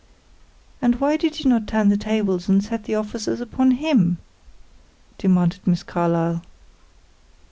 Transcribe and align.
"And 0.81 0.99
why 0.99 1.15
did 1.15 1.41
you 1.41 1.47
not 1.51 1.67
turn 1.67 1.89
the 1.89 1.95
tables, 1.95 2.49
and 2.49 2.63
set 2.63 2.85
the 2.85 2.95
officers 2.95 3.39
upon 3.39 3.69
him?" 3.69 4.17
demanded 5.19 5.67
Miss 5.67 5.83
Carlyle. 5.83 6.41